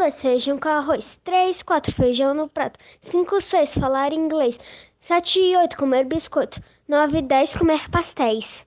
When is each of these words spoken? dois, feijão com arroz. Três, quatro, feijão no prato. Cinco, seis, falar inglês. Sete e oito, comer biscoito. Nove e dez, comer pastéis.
dois, 0.00 0.18
feijão 0.18 0.56
com 0.56 0.70
arroz. 0.70 1.20
Três, 1.22 1.62
quatro, 1.62 1.94
feijão 1.94 2.32
no 2.32 2.48
prato. 2.48 2.80
Cinco, 3.02 3.38
seis, 3.38 3.74
falar 3.74 4.14
inglês. 4.14 4.58
Sete 4.98 5.38
e 5.38 5.54
oito, 5.58 5.76
comer 5.76 6.06
biscoito. 6.06 6.58
Nove 6.88 7.18
e 7.18 7.22
dez, 7.22 7.52
comer 7.54 7.86
pastéis. 7.90 8.66